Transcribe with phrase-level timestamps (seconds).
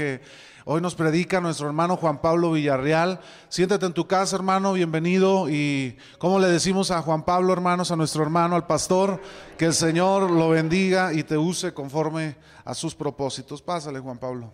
[0.00, 0.22] que
[0.64, 3.20] hoy nos predica nuestro hermano Juan Pablo Villarreal.
[3.50, 5.50] Siéntate en tu casa, hermano, bienvenido.
[5.50, 9.20] Y como le decimos a Juan Pablo, hermanos, a nuestro hermano, al pastor,
[9.58, 13.60] que el Señor lo bendiga y te use conforme a sus propósitos.
[13.60, 14.50] Pásale, Juan Pablo.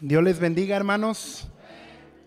[0.00, 1.49] Dios les bendiga, hermanos.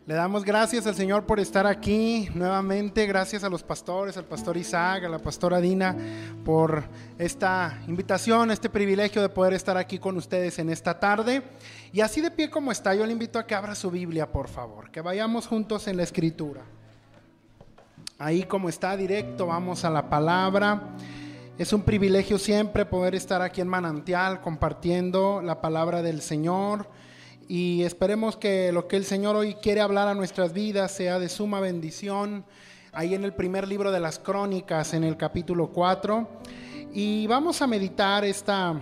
[0.05, 3.05] Le damos gracias al Señor por estar aquí nuevamente.
[3.05, 5.95] Gracias a los pastores, al pastor Isaac, a la pastora Dina,
[6.43, 6.83] por
[7.18, 11.42] esta invitación, este privilegio de poder estar aquí con ustedes en esta tarde.
[11.93, 14.50] Y así de pie como está, yo le invito a que abra su Biblia, por
[14.50, 16.64] favor, que vayamos juntos en la escritura.
[18.20, 20.81] Ahí como está, directo, vamos a la palabra.
[21.57, 26.89] Es un privilegio siempre poder estar aquí en Manantial compartiendo la palabra del Señor
[27.47, 31.29] y esperemos que lo que el Señor hoy quiere hablar a nuestras vidas sea de
[31.29, 32.45] suma bendición.
[32.92, 36.28] Ahí en el primer libro de las crónicas, en el capítulo 4.
[36.94, 38.80] Y vamos a meditar esta,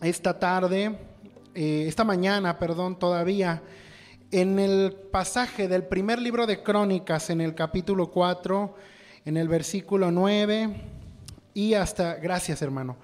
[0.00, 0.98] esta tarde,
[1.54, 3.62] eh, esta mañana, perdón, todavía,
[4.30, 8.74] en el pasaje del primer libro de crónicas, en el capítulo 4,
[9.24, 10.82] en el versículo 9
[11.54, 12.96] y hasta, gracias hermano,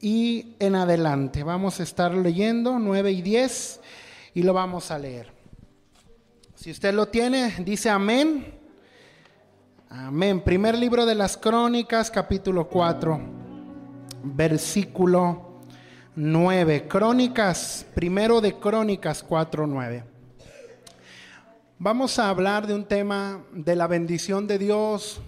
[0.00, 1.44] y en adelante.
[1.44, 3.80] Vamos a estar leyendo 9 y 10
[4.34, 5.32] y lo vamos a leer.
[6.54, 8.54] Si usted lo tiene, dice amén.
[9.88, 10.40] Amén.
[10.40, 13.20] Primer libro de las Crónicas, capítulo 4,
[14.22, 15.60] versículo
[16.14, 16.88] 9.
[16.88, 20.04] Crónicas, primero de Crónicas 4, 9.
[21.78, 25.20] Vamos a hablar de un tema de la bendición de Dios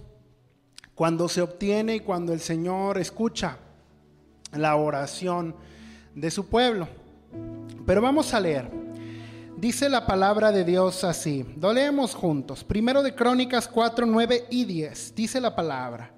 [0.95, 3.59] cuando se obtiene y cuando el Señor escucha
[4.53, 5.57] la oración
[6.15, 6.87] de su pueblo.
[7.85, 8.84] Pero vamos a leer.
[9.65, 11.43] Dice la palabra de Dios así.
[11.59, 12.63] Lo leemos juntos.
[12.63, 15.15] Primero de Crónicas 4, 9 y 10.
[15.15, 16.13] Dice la palabra.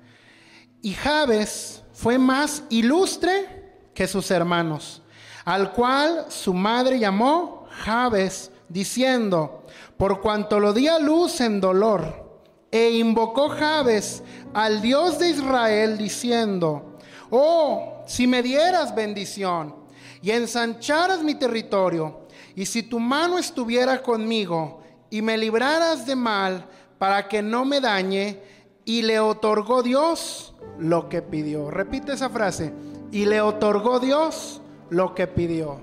[0.83, 5.01] Y Jabes fue más ilustre que sus hermanos,
[5.45, 9.65] al cual su madre llamó Jabes, diciendo,
[9.97, 12.41] por cuanto lo di a luz en dolor,
[12.73, 14.25] e invocó Jabes
[14.55, 16.99] al Dios de Israel, diciendo,
[17.31, 19.73] oh, si me dieras bendición
[20.21, 22.26] y ensancharas mi territorio,
[22.57, 26.67] y si tu mano estuviera conmigo y me libraras de mal
[26.99, 28.41] para que no me dañe,
[28.87, 31.71] y le otorgó Dios lo que pidió.
[31.71, 32.73] Repite esa frase.
[33.11, 35.83] Y le otorgó Dios lo que pidió.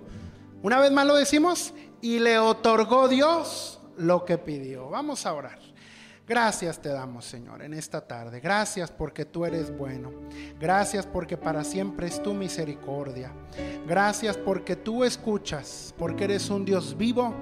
[0.64, 1.74] Una vez más lo decimos.
[2.02, 4.90] Y le otorgó Dios lo que pidió.
[4.90, 5.60] Vamos a orar.
[6.26, 8.40] Gracias te damos, Señor, en esta tarde.
[8.40, 10.10] Gracias porque tú eres bueno.
[10.58, 13.34] Gracias porque para siempre es tu misericordia.
[13.86, 17.34] Gracias porque tú escuchas, porque eres un Dios vivo,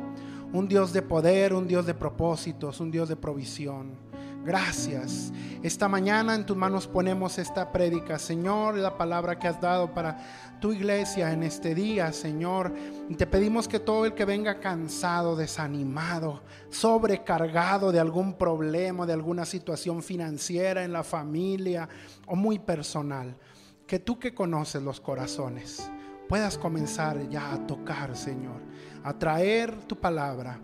[0.52, 4.11] un Dios de poder, un Dios de propósitos, un Dios de provisión.
[4.44, 5.31] Gracias.
[5.62, 10.18] Esta mañana en tus manos ponemos esta prédica, Señor, la palabra que has dado para
[10.59, 12.74] tu iglesia en este día, Señor.
[13.16, 16.41] Te pedimos que todo el que venga cansado, desanimado,
[16.72, 21.88] sobrecargado de algún problema, de alguna situación financiera en la familia
[22.25, 23.38] o muy personal,
[23.85, 25.91] que tú que conoces los corazones,
[26.28, 28.62] puedas comenzar ya a tocar, Señor,
[29.03, 30.59] a traer tu palabra,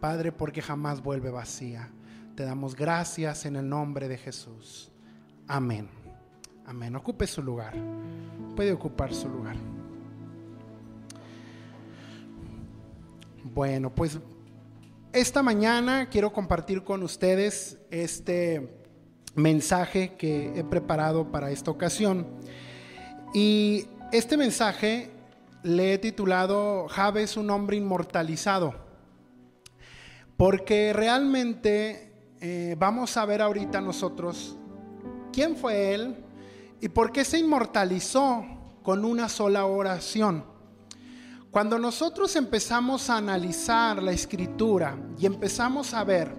[0.00, 1.90] Padre, porque jamás vuelve vacía.
[2.34, 4.90] Te damos gracias en el nombre de Jesús.
[5.46, 5.88] Amén.
[6.66, 6.96] Amén.
[6.96, 7.74] Ocupe su lugar.
[8.56, 9.54] Puede ocupar su lugar.
[13.44, 14.18] Bueno, pues
[15.12, 18.82] esta mañana quiero compartir con ustedes este
[19.36, 22.26] mensaje que he preparado para esta ocasión.
[23.32, 25.12] Y este mensaje
[25.62, 28.74] le he titulado Javes, un hombre inmortalizado.
[30.36, 32.13] Porque realmente
[32.46, 34.58] eh, vamos a ver ahorita nosotros
[35.32, 36.14] quién fue él
[36.78, 38.44] y por qué se inmortalizó
[38.82, 40.44] con una sola oración.
[41.50, 46.36] Cuando nosotros empezamos a analizar la escritura y empezamos a ver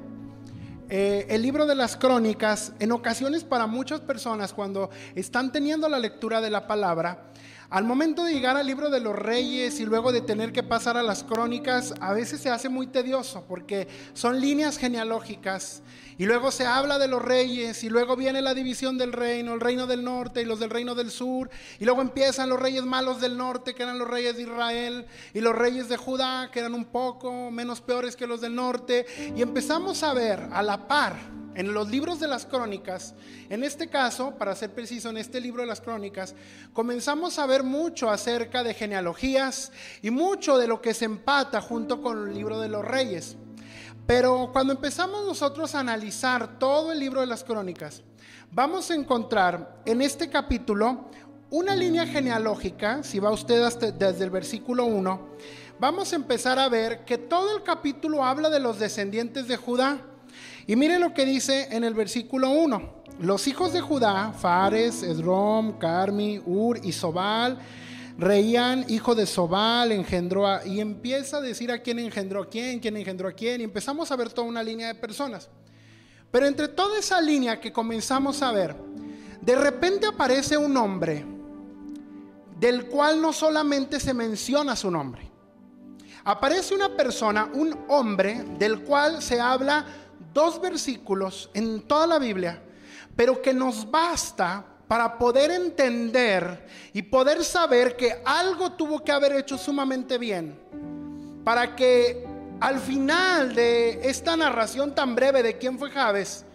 [0.89, 5.97] eh, el libro de las crónicas, en ocasiones para muchas personas cuando están teniendo la
[5.97, 7.31] lectura de la palabra,
[7.75, 10.95] al momento de llegar al libro de los reyes y luego de tener que pasar
[10.95, 15.83] a las crónicas, a veces se hace muy tedioso porque son líneas genealógicas
[16.17, 19.59] y luego se habla de los reyes y luego viene la división del reino, el
[19.59, 23.19] reino del norte y los del reino del sur y luego empiezan los reyes malos
[23.19, 26.75] del norte que eran los reyes de Israel y los reyes de Judá que eran
[26.75, 29.05] un poco menos peores que los del norte.
[29.35, 31.17] Y empezamos a ver a la par
[31.55, 33.15] en los libros de las crónicas,
[33.49, 36.35] en este caso, para ser preciso, en este libro de las crónicas,
[36.73, 39.71] comenzamos a ver mucho acerca de genealogías
[40.01, 43.35] y mucho de lo que se empata junto con el libro de los reyes.
[44.07, 48.03] Pero cuando empezamos nosotros a analizar todo el libro de las crónicas,
[48.51, 51.09] vamos a encontrar en este capítulo
[51.49, 53.63] una línea genealógica, si va usted
[53.93, 55.29] desde el versículo 1,
[55.79, 60.01] vamos a empezar a ver que todo el capítulo habla de los descendientes de Judá.
[60.67, 62.94] Y mire lo que dice en el versículo 1.
[63.19, 67.57] Los hijos de Judá, Fares, Esrom, Carmi, Ur y Sobal,
[68.17, 72.79] Reían, hijo de Sobal, engendró a, y empieza a decir a quién engendró a quién,
[72.79, 75.49] quién engendró a quién, y empezamos a ver toda una línea de personas.
[76.29, 78.75] Pero entre toda esa línea que comenzamos a ver,
[79.41, 81.25] de repente aparece un hombre
[82.59, 85.31] del cual no solamente se menciona su nombre.
[86.25, 89.85] Aparece una persona, un hombre, del cual se habla
[90.33, 92.61] dos versículos en toda la Biblia,
[93.15, 99.33] pero que nos basta para poder entender y poder saber que algo tuvo que haber
[99.33, 100.59] hecho sumamente bien,
[101.43, 102.25] para que
[102.59, 106.45] al final de esta narración tan breve de quién fue Javes,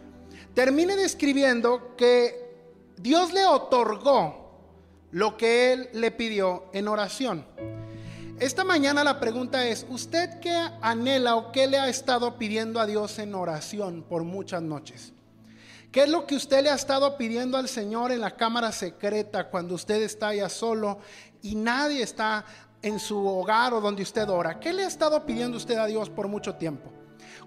[0.54, 2.50] termine describiendo que
[2.96, 4.40] Dios le otorgó
[5.10, 7.44] lo que él le pidió en oración.
[8.38, 12.86] Esta mañana la pregunta es, ¿usted qué anhela o qué le ha estado pidiendo a
[12.86, 15.12] Dios en oración por muchas noches?
[15.92, 19.48] ¿Qué es lo que usted le ha estado pidiendo al Señor en la cámara secreta
[19.50, 21.00] cuando usted está allá solo
[21.42, 22.44] y nadie está
[22.80, 24.60] en su hogar o donde usted ora?
[24.60, 26.92] ¿Qué le ha estado pidiendo usted a Dios por mucho tiempo?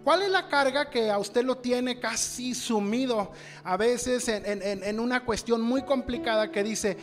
[0.04, 3.32] ¿Cuál es la carga que a usted lo tiene casi sumido
[3.64, 6.98] a veces en, una cuestión muy complicada que dice,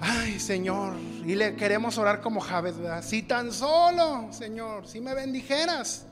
[0.00, 0.94] ay Señor,
[1.26, 3.02] y le queremos orar como Javes, ¿verdad?
[3.02, 6.04] Si tan solo, Señor, si me bendijeras.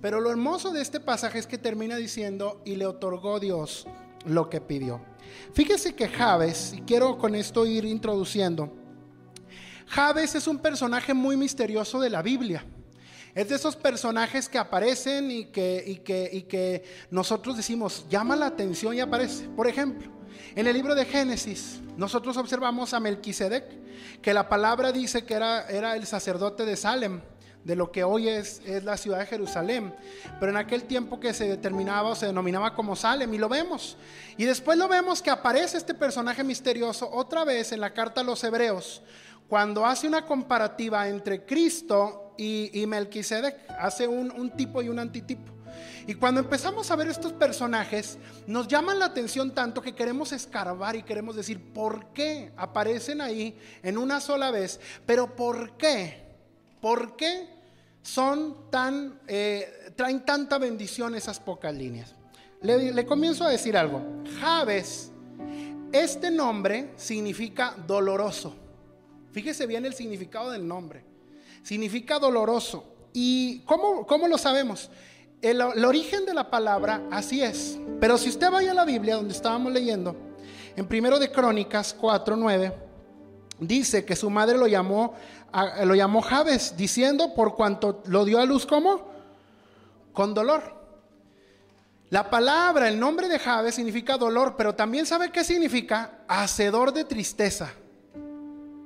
[0.00, 3.88] Pero lo hermoso de este pasaje es que termina diciendo, y le otorgó Dios
[4.26, 5.00] lo que pidió.
[5.52, 8.72] Fíjese que Javes, y quiero con esto ir introduciendo,
[9.86, 12.64] Javes es un personaje muy misterioso de la Biblia.
[13.34, 18.36] Es de esos personajes que aparecen y que, y que, y que nosotros decimos, llama
[18.36, 19.48] la atención y aparece.
[19.48, 20.10] Por ejemplo,
[20.54, 25.66] en el libro de Génesis, nosotros observamos a Melquisedec, que la palabra dice que era,
[25.68, 27.20] era el sacerdote de Salem
[27.64, 29.94] de lo que hoy es, es, la ciudad de Jerusalén,
[30.38, 33.96] pero en aquel tiempo que se determinaba o se denominaba como Salem, y lo vemos.
[34.36, 38.24] Y después lo vemos que aparece este personaje misterioso otra vez en la carta a
[38.24, 39.02] los Hebreos,
[39.48, 45.52] cuando hace una comparativa entre Cristo y, Melquisedec, hace un, un tipo y un antitipo.
[46.06, 50.96] Y cuando empezamos a ver estos personajes, nos llaman la atención tanto que queremos escarbar
[50.96, 54.80] y queremos decir, ¿por qué aparecen ahí en una sola vez?
[55.06, 56.24] Pero ¿por qué?
[56.80, 57.53] ¿Por qué
[58.04, 62.14] son tan, eh, traen tanta bendición esas pocas líneas.
[62.60, 64.02] Le, comienzo a decir algo.
[64.40, 65.10] Javes,
[65.90, 68.54] este nombre significa doloroso.
[69.32, 71.02] Fíjese bien el significado del nombre.
[71.62, 72.84] Significa doloroso.
[73.14, 74.90] ¿Y cómo, cómo lo sabemos?
[75.40, 77.78] El, el, origen de la palabra así es.
[78.00, 80.14] Pero si usted vaya a la Biblia donde estábamos leyendo,
[80.76, 82.72] en primero de Crónicas 4, 9,
[83.60, 85.14] dice que su madre lo llamó,
[85.84, 89.08] lo llamó Javes, diciendo por cuanto lo dio a luz como
[90.12, 90.74] con dolor.
[92.10, 97.04] La palabra, el nombre de Javes significa dolor, pero también sabe qué significa hacedor de
[97.04, 97.72] tristeza.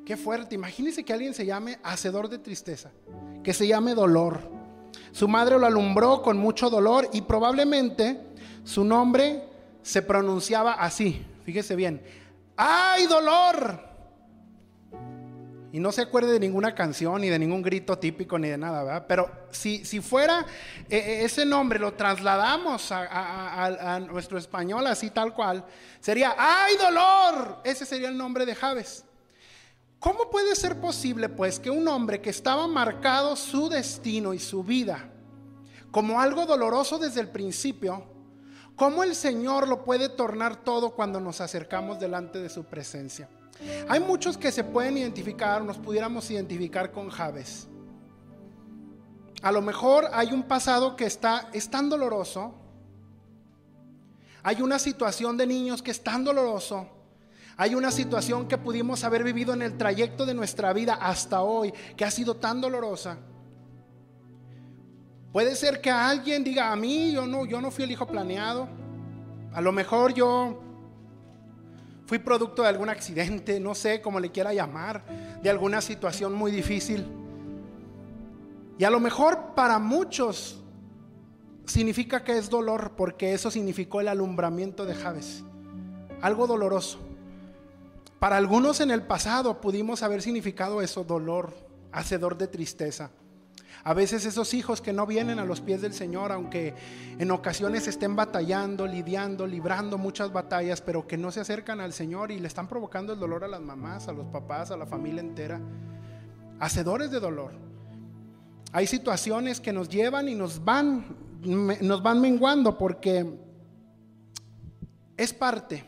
[0.05, 2.91] Qué fuerte, imagínese que alguien se llame hacedor de tristeza,
[3.43, 4.41] que se llame dolor.
[5.13, 8.19] Su madre lo alumbró con mucho dolor y probablemente
[8.65, 9.45] su nombre
[9.83, 11.27] se pronunciaba así.
[11.45, 12.03] Fíjese bien,
[12.57, 13.88] ¡ay dolor!
[15.71, 18.83] Y no se acuerde de ninguna canción, ni de ningún grito típico, ni de nada,
[18.85, 19.05] ¿verdad?
[19.07, 20.47] Pero si, si fuera
[20.89, 25.65] eh, eh, ese nombre, lo trasladamos a, nuestro español así tal cual,
[26.01, 27.59] sería, ¡ay dolor!
[27.65, 29.05] Ese sería el nombre de Javes.
[29.99, 34.63] ¿Cómo puede ser posible, pues, que un hombre que estaba marcado su destino y su
[34.65, 35.11] vida
[35.91, 38.05] como algo doloroso desde el principio,
[38.77, 43.29] cómo el Señor lo puede tornar todo cuando nos acercamos delante de su presencia?
[43.89, 47.69] Hay muchos que se pueden identificar, nos pudiéramos identificar con Javes.
[49.43, 52.55] A lo mejor hay un pasado que está es tan doloroso.
[54.43, 56.89] Hay una situación de niños que es tan doloroso.
[57.57, 61.73] Hay una situación que pudimos haber vivido en el trayecto de nuestra vida hasta hoy
[61.97, 63.19] que ha sido tan dolorosa.
[65.33, 68.69] Puede ser que alguien diga a mí, yo no, yo no fui el hijo planeado.
[69.53, 70.61] A lo mejor yo
[72.09, 75.05] fui producto de algún accidente, no sé cómo le quiera llamar,
[75.43, 77.07] de alguna situación muy difícil.
[78.79, 80.59] Y a lo mejor para muchos
[81.67, 85.45] significa que es dolor, porque eso significó el alumbramiento de Javes.
[86.23, 86.99] Algo doloroso.
[88.19, 91.53] Para algunos en el pasado pudimos haber significado eso, dolor,
[91.93, 93.11] hacedor de tristeza.
[93.85, 96.75] A veces esos hijos que no vienen a los pies del Señor, aunque
[97.19, 102.33] en ocasiones estén batallando, lidiando, librando muchas batallas, pero que no se acercan al Señor
[102.33, 105.21] y le están provocando el dolor a las mamás, a los papás, a la familia
[105.21, 105.61] entera.
[106.61, 107.53] Hacedores de dolor.
[108.73, 113.27] Hay situaciones que nos llevan y nos van, nos van menguando porque
[115.17, 115.85] es parte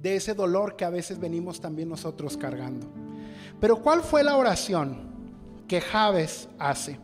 [0.00, 2.86] de ese dolor que a veces venimos también nosotros cargando.
[3.60, 5.11] Pero ¿cuál fue la oración
[5.80, 5.82] que
[6.58, 6.98] hace?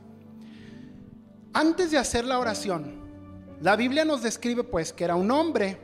[1.54, 3.00] Antes de hacer la oración,
[3.62, 5.78] la Biblia nos describe pues que era un hombre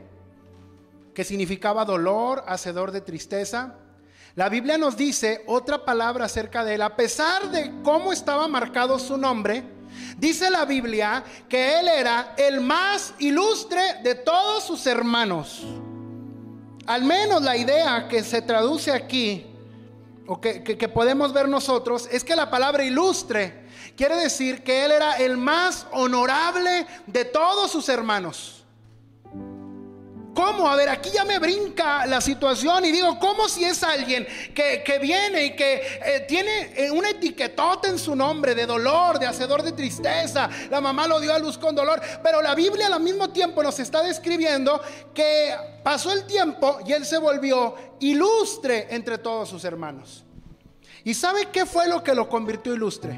[1.15, 3.73] que significaba dolor, hacedor de tristeza.
[4.35, 8.99] La Biblia nos dice otra palabra acerca de él, a pesar de cómo estaba marcado
[8.99, 9.63] su nombre,
[10.19, 15.63] dice la Biblia que él era el más ilustre de todos sus hermanos.
[16.85, 19.54] Al menos la idea que se traduce aquí,
[20.27, 23.65] o que, podemos ver nosotros, es que la palabra ilustre
[23.95, 28.64] quiere decir que él era el más honorable de todos sus hermanos.
[30.35, 30.69] ¿Cómo?
[30.69, 34.99] A ver, aquí ya me brinca la situación y digo, ¿cómo si es alguien que,
[35.01, 39.63] viene y que eh, tiene eh, una etiquetota en su nombre de dolor, de hacedor
[39.63, 40.49] de tristeza?
[40.69, 43.79] La mamá lo dio a luz con dolor, pero la Biblia al mismo tiempo nos
[43.79, 44.81] está describiendo
[45.13, 50.25] que pasó el tiempo y él se volvió ilustre entre todos sus hermanos.
[51.05, 53.17] ¿Y sabe qué fue lo que lo convirtió ilustre?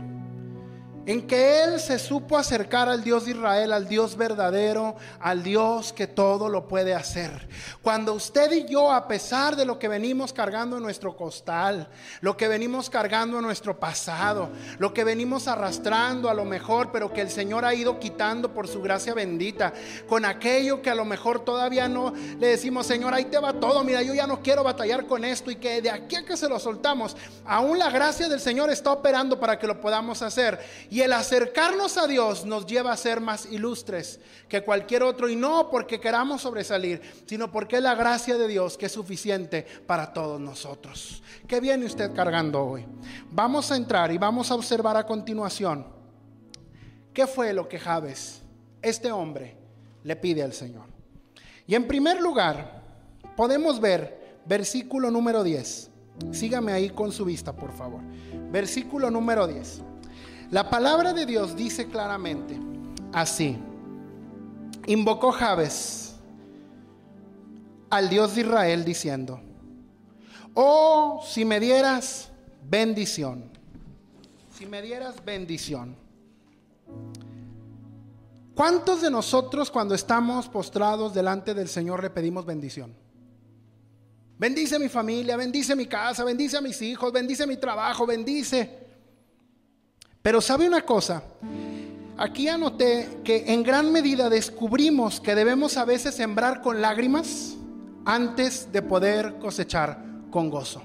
[1.08, 5.94] En que Él se supo acercar al Dios de Israel, al Dios verdadero, al Dios
[5.94, 7.48] que todo lo puede hacer.
[7.82, 11.88] Cuando usted y yo, a pesar de lo que venimos cargando en nuestro costal,
[12.20, 14.50] lo que venimos cargando en nuestro pasado,
[14.80, 18.68] lo que venimos arrastrando a lo mejor, pero que el Señor ha ido quitando por
[18.68, 19.72] su gracia bendita,
[20.10, 23.82] con aquello que a lo mejor todavía no le decimos, Señor, ahí te va todo,
[23.86, 26.50] mira, yo ya no quiero batallar con esto y que de aquí a que se
[26.50, 30.60] lo soltamos, aún la gracia del Señor está operando para que lo podamos hacer.
[31.02, 35.30] El acercarnos a Dios nos lleva a ser más ilustres que cualquier otro.
[35.30, 39.66] Y no porque queramos sobresalir, sino porque es la gracia de Dios que es suficiente
[39.86, 41.22] para todos nosotros.
[41.48, 42.86] ¿Qué viene usted cargando hoy?
[43.30, 45.86] Vamos a entrar y vamos a observar a continuación
[47.14, 48.42] qué fue lo que Javes,
[48.82, 49.58] este hombre,
[50.04, 50.86] le pide al Señor.
[51.68, 52.82] Y en primer lugar,
[53.36, 55.90] podemos ver versículo número 10.
[56.32, 58.02] Sígame ahí con su vista, por favor.
[58.52, 59.82] Versículo número 10.
[60.50, 62.58] La palabra de Dios dice claramente
[63.12, 63.58] así.
[64.86, 66.16] Invocó Jabes
[67.90, 69.42] al Dios de Israel diciendo,
[70.54, 72.30] oh, si me dieras
[72.64, 73.52] bendición,
[74.58, 75.98] si me dieras bendición.
[78.56, 82.96] ¿Cuántos de nosotros cuando estamos postrados delante del Señor le pedimos bendición?
[84.40, 88.87] Bendice mi familia, bendice mi casa, bendice a mis hijos, bendice mi trabajo, bendice.
[90.22, 91.24] Pero sabe una cosa,
[92.18, 97.56] aquí anoté que en gran medida descubrimos que debemos a veces sembrar con lágrimas
[98.06, 100.82] antes de poder cosechar con gozo.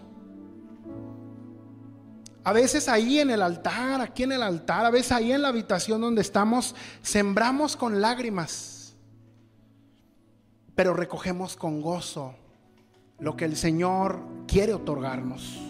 [2.44, 5.48] A veces ahí en el altar, aquí en el altar, a veces ahí en la
[5.48, 8.96] habitación donde estamos, sembramos con lágrimas,
[10.74, 12.34] pero recogemos con gozo
[13.20, 15.60] lo que el Señor quiere otorgarnos.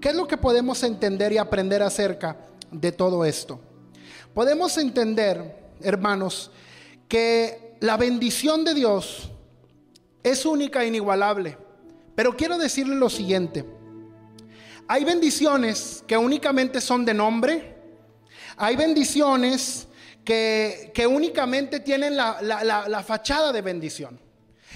[0.00, 2.36] ¿Qué es lo que podemos entender y aprender acerca
[2.80, 3.60] de todo esto.
[4.32, 6.50] Podemos entender, hermanos,
[7.08, 9.30] que la bendición de Dios
[10.22, 11.56] es única e inigualable.
[12.14, 13.64] Pero quiero decirle lo siguiente.
[14.88, 17.76] Hay bendiciones que únicamente son de nombre.
[18.56, 19.88] Hay bendiciones
[20.24, 24.23] que, únicamente tienen la, la fachada de bendición.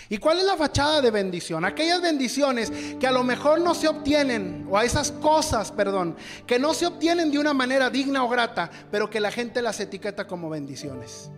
[0.09, 1.65] ¿Y cuál es la fachada de bendición?
[1.65, 6.59] Aquellas bendiciones que a lo mejor no se obtienen, o a esas cosas, perdón, que
[6.59, 10.27] no se obtienen de una manera digna o grata, pero que la gente las etiqueta
[10.27, 11.31] como bendiciones.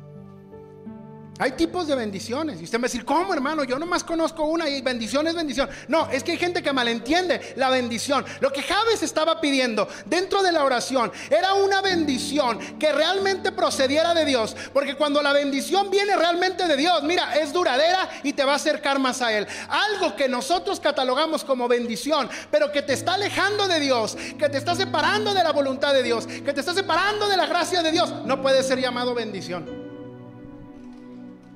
[1.41, 2.61] Hay tipos de bendiciones.
[2.61, 3.65] Y usted me va a decir, ¿cómo hermano?
[3.65, 5.71] Yo nomás conozco una y bendición es bendición.
[5.89, 8.27] No, es que hay gente que malentiende la bendición.
[8.41, 14.13] Lo que Javes estaba pidiendo dentro de la oración era una bendición que realmente procediera
[14.13, 14.55] de Dios.
[14.75, 18.57] Porque cuando la bendición viene realmente de Dios, mira, es duradera y te va a
[18.57, 19.47] acercar más a Él.
[19.71, 24.59] Algo que nosotros catalogamos como bendición, pero que te está alejando de Dios, que te
[24.59, 27.93] está separando de la voluntad de Dios, que te está separando de la gracia de
[27.93, 29.80] Dios, no puede ser llamado bendición.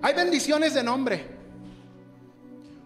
[0.04, 1.24] Hay bendiciones de nombre.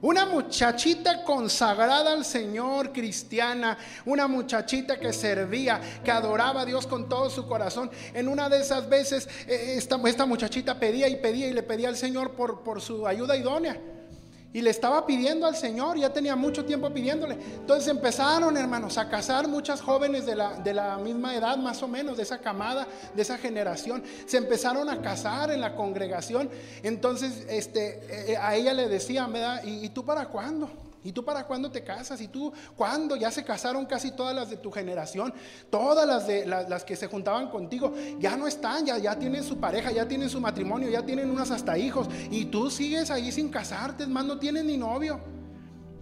[0.03, 7.09] Una muchachita consagrada al Señor, cristiana, una muchachita que servía, que adoraba a Dios con
[7.09, 7.91] todo su corazón.
[8.15, 11.97] En una de esas veces, eh, esta, muchachita pedía y pedía y le pedía al
[11.97, 13.77] Señor por su ayuda idónea.
[14.53, 17.35] Y le estaba pidiendo al Señor, ya tenía mucho tiempo pidiéndole.
[17.35, 21.89] Entonces empezaron, hermanos, a casar muchas jóvenes de la, de la misma edad, más o
[21.89, 24.03] menos, de esa camada, de esa generación.
[24.27, 26.49] Se empezaron a casar en la congregación.
[26.83, 29.63] Entonces, este, eh, a ella le ¿verdad?
[29.65, 30.88] ¿Y, ¿Y tú para cuándo?
[31.09, 32.21] ¿Y tú para cuándo te casas?
[32.21, 33.17] ¿Y tú cuándo?
[33.17, 35.33] Ya se casaron casi todas las de tu generación,
[35.71, 39.57] todas las de las, que se juntaban contigo, ya no están, ya, ya tienen su
[39.57, 42.09] pareja, ya tienen su matrimonio, ya tienen unas hasta hijos.
[42.31, 45.19] Y tú sigues ahí sin casarte, más no tienes ni novio.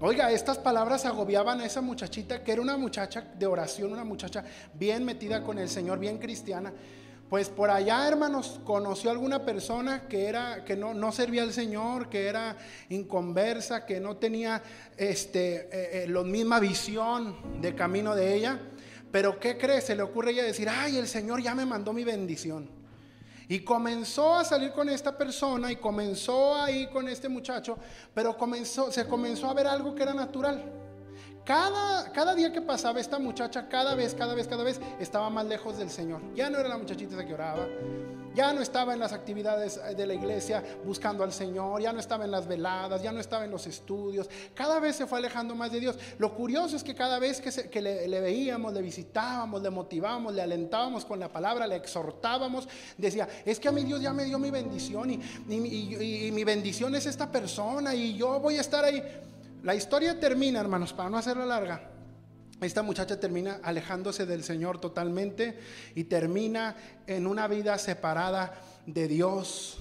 [0.01, 4.45] Oiga, estas palabras agobiaban a esa muchachita, que era una muchacha de oración, una muchacha
[4.75, 6.73] bien metida con el Señor, bien cristiana.
[7.28, 11.52] Pues por allá, hermanos, conoció a alguna persona que era que no, no servía al
[11.52, 12.56] Señor, que era
[12.88, 14.62] inconversa, que no tenía
[14.97, 18.61] este, eh, eh, la misma visión de camino de ella.
[19.11, 19.80] Pero ¿qué cree?
[19.80, 22.71] Se le ocurre ella decir, ay, el Señor ya me mandó mi bendición.
[23.49, 27.76] Y comenzó a salir con esta persona y comenzó ahí con este muchacho,
[28.14, 30.86] pero comenzó, se comenzó a ver algo que era natural.
[31.47, 35.47] Cada, cada día que pasaba esta muchacha, cada vez, cada vez, cada vez, estaba más
[35.47, 36.21] lejos del Señor.
[36.35, 37.69] Ya no era la muchachita que oraba,
[38.35, 42.25] ya no estaba en las actividades de la iglesia buscando al Señor, ya no estaba
[42.25, 45.71] en las veladas, ya no estaba en los estudios, cada vez se fue alejando más
[45.71, 45.97] de Dios.
[46.19, 51.05] Lo curioso es que cada vez que, le, veíamos, le visitábamos, le motivábamos, le alentábamos
[51.05, 54.50] con la palabra, le exhortábamos, decía, es que a mi Dios ya me dio mi
[54.50, 59.00] bendición y, y mi bendición es esta persona y yo voy a estar ahí.
[59.63, 61.91] La historia termina, hermanos, para no hacerla larga.
[62.61, 65.59] Esta muchacha termina alejándose del Señor totalmente
[65.95, 68.55] y termina en una vida separada
[68.87, 69.79] de Dios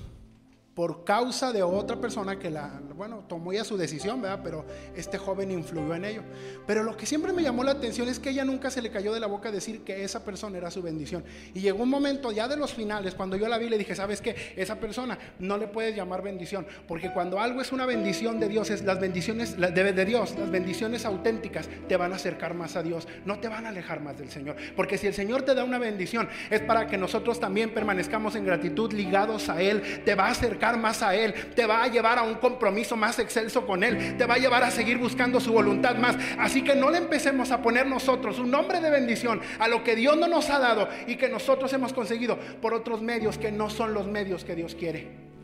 [0.75, 4.41] por causa de otra persona que la, bueno, tomó ya su decisión, ¿verdad?
[4.43, 6.21] Pero este joven influyó en ello.
[6.67, 9.13] Pero lo que siempre me llamó la atención es que ella nunca se le cayó
[9.13, 11.23] de la boca decir que esa persona era su bendición.
[11.53, 14.19] Y llegó un momento ya de los finales, cuando yo la vi, le dije, ¿sabes
[14.19, 14.35] qué?
[14.57, 18.69] Esa persona no le puedes llamar bendición, porque cuando algo es una bendición de Dios,
[18.69, 22.83] es las bendiciones de, de Dios, las bendiciones auténticas te van a acercar más a
[22.83, 24.57] Dios, no te van a alejar más del Señor.
[24.75, 28.43] Porque si el Señor te da una bendición, es para que nosotros también permanezcamos en
[28.43, 32.17] gratitud ligados a Él, te va a acercar más a Él, te va a llevar
[32.17, 35.53] a un compromiso más excelso con Él, te va a llevar a seguir buscando su
[35.53, 36.17] voluntad más.
[36.39, 39.95] Así que no le empecemos a poner nosotros un nombre de bendición a lo que
[39.95, 43.69] Dios no nos ha dado y que nosotros hemos conseguido por otros medios que no
[43.69, 45.34] son los medios que Dios quiere.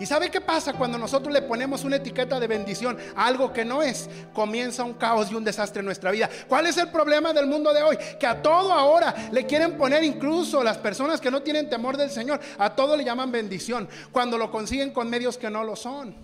[0.00, 3.66] ¿Y sabe qué pasa cuando nosotros le ponemos una etiqueta de bendición a algo que
[3.66, 4.08] no es?
[4.32, 6.30] Comienza un caos y un desastre en nuestra vida.
[6.48, 7.98] ¿Cuál es el problema del mundo de hoy?
[8.18, 12.10] Que a todo ahora le quieren poner incluso las personas que no tienen temor del
[12.10, 16.16] Señor, a todo le llaman bendición, cuando lo consiguen con medios que no lo son.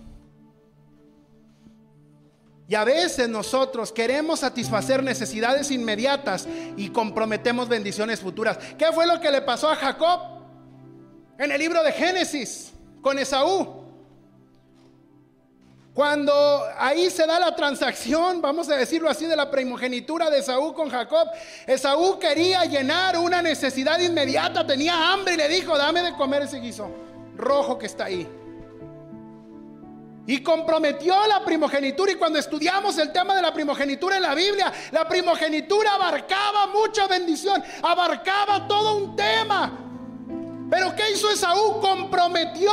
[2.67, 8.57] Y a veces nosotros queremos satisfacer necesidades inmediatas y comprometemos bendiciones futuras.
[8.75, 10.19] ¿Qué fue lo que le pasó a Jacob
[11.37, 12.73] en el libro de Génesis?
[13.01, 13.87] Con Esaú.
[15.97, 20.75] Cuando ahí se da la transacción, vamos a decirlo así, de la primogenitura de Esaú
[20.75, 21.27] con Jacob,
[21.65, 26.59] Esaú quería llenar una necesidad inmediata, tenía hambre y le dijo, dame de comer ese
[26.59, 26.91] guiso
[27.35, 28.29] rojo que está ahí.
[30.27, 32.11] Y comprometió la primogenitura.
[32.11, 37.07] Y cuando estudiamos el tema de la primogenitura en la Biblia, la primogenitura abarcaba mucha
[37.07, 39.86] bendición, abarcaba todo un tema.
[40.69, 41.79] Pero ¿qué hizo Esaú?
[41.79, 42.71] Comprometió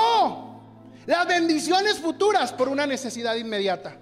[1.06, 3.96] las bendiciones futuras por una necesidad inmediata.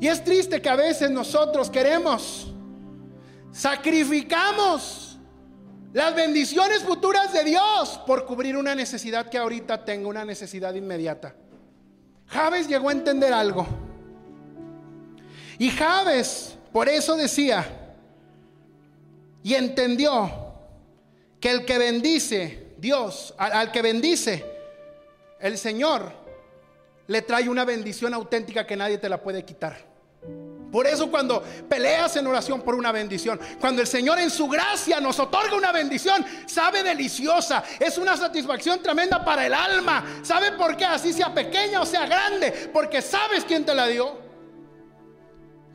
[0.00, 2.52] Y es triste que a veces nosotros queremos,
[3.50, 5.18] sacrificamos
[5.92, 11.34] las bendiciones futuras de Dios por cubrir una necesidad que ahorita tengo, una necesidad inmediata.
[12.26, 13.66] Javes llegó a entender algo.
[15.58, 17.66] Y Javes por eso decía
[19.42, 20.45] y entendió
[21.40, 24.44] que el que bendice, Dios, al, que bendice,
[25.40, 26.12] el Señor,
[27.06, 29.76] le trae una bendición auténtica que nadie te la puede quitar.
[30.72, 35.00] Por eso cuando peleas en oración por una bendición, cuando el Señor en su gracia
[35.00, 40.04] nos otorga una bendición, sabe deliciosa, es una satisfacción tremenda para el alma.
[40.22, 40.84] ¿Sabe por qué?
[40.84, 44.25] Así sea pequeña o sea grande, porque sabes quién te la dio.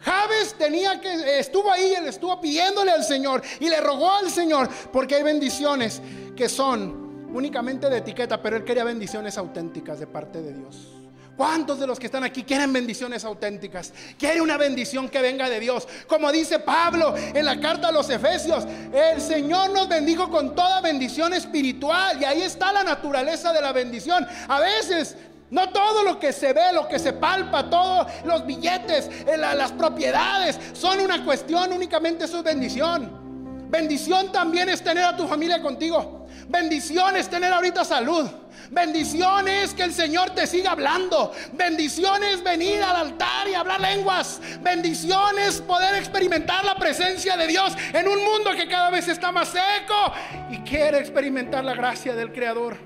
[0.02, 4.68] Javes tenía que, estuvo ahí, él estuvo pidiéndole al Señor y le rogó al Señor,
[4.92, 6.02] porque hay bendiciones
[6.36, 11.02] que son únicamente de etiqueta, pero él quería bendiciones auténticas de parte de Dios.
[11.38, 13.94] ¿Cuántos de los que están aquí quieren bendiciones auténticas?
[14.18, 15.88] Quiere una bendición que venga de Dios.
[16.06, 20.82] Como dice Pablo en la carta a los Efesios, el Señor nos bendijo con toda
[20.82, 24.28] bendición espiritual y ahí está la naturaleza de la bendición.
[24.48, 25.16] A veces
[25.52, 29.72] no todo lo que se ve, lo que se palpa, todos los billetes, eh, las
[29.74, 33.70] propiedades, son una cuestión, únicamente su bendición.
[33.70, 36.26] Bendición también es tener a tu familia contigo.
[36.48, 38.30] Bendiciones tener ahorita salud.
[38.70, 41.32] Bendiciones que el Señor te siga hablando.
[41.54, 44.42] Bendiciones venir al altar y hablar lenguas.
[44.62, 49.50] Bendiciones poder experimentar la presencia de Dios en un mundo que cada vez está más
[49.50, 50.14] seco
[50.50, 52.78] y quiere experimentar la gracia del Creador.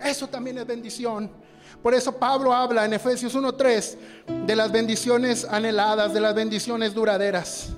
[0.00, 1.41] Eso también es bendición.
[1.82, 7.70] Por eso Pablo habla en Efesios 1.3 de las bendiciones anheladas, de las bendiciones duraderas.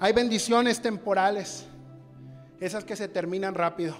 [0.00, 1.64] Hay bendiciones temporales,
[2.60, 3.96] esas que se terminan rápido,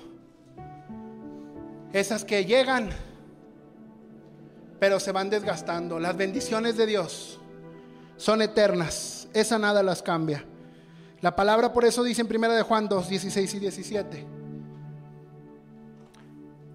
[1.95, 2.91] esas que llegan,
[4.79, 5.99] pero se van desgastando.
[5.99, 7.41] Las bendiciones de Dios
[8.19, 10.45] son eternas, esa nada las cambia.
[11.23, 14.34] La palabra por eso dice en 1 de Juan 2, 16 y 17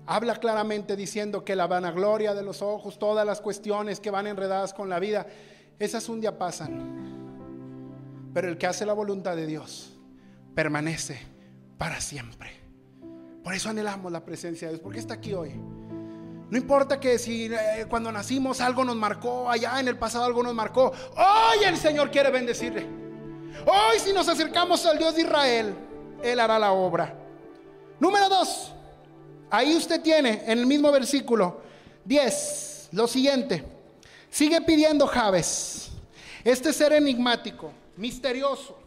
[0.09, 4.73] habla claramente diciendo que la vanagloria de los ojos, todas las cuestiones que van enredadas
[4.73, 5.27] con la vida,
[5.77, 8.31] esas un día pasan.
[8.33, 9.95] Pero el que hace la voluntad de Dios
[10.55, 11.19] permanece
[11.77, 12.49] para siempre.
[13.43, 15.51] Por eso anhelamos la presencia de Dios, porque está aquí hoy.
[16.49, 20.41] No importa que si eh, cuando nacimos algo nos marcó, allá en el pasado algo
[20.41, 22.87] nos marcó, hoy el Señor quiere bendecirle.
[23.63, 25.75] Hoy si nos acercamos al Dios de Israel,
[26.23, 27.15] Él hará la obra.
[27.99, 28.73] Número dos,
[29.49, 31.61] Ahí usted tiene en el mismo versículo
[32.05, 33.63] 10 lo siguiente.
[34.29, 35.89] Sigue pidiendo Javes,
[36.43, 38.77] este ser enigmático, misterioso.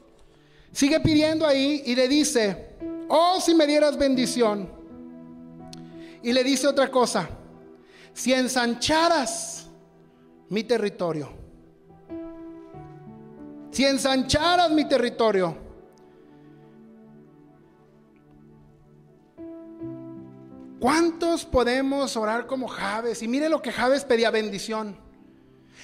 [0.73, 2.77] Sigue pidiendo ahí y le dice,
[3.09, 4.71] oh si me dieras bendición.
[6.23, 7.29] Y le dice otra cosa,
[8.15, 9.67] si ensancharas
[10.49, 11.31] mi territorio,
[13.73, 15.57] si ensancharas mi territorio,
[20.83, 23.23] ¿Cuántos podemos orar como Javes?
[23.23, 24.97] Y mire lo que Javes pedía bendición.